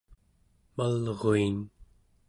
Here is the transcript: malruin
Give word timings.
malruin 0.77 1.57